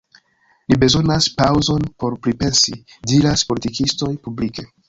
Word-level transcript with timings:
Ni 0.71 0.77
bezonas 0.83 1.27
paŭzon 1.41 1.85
por 2.03 2.17
pripensi,— 2.25 2.75
diras 3.13 3.47
politikistoj 3.53 4.13
publike. 4.27 4.71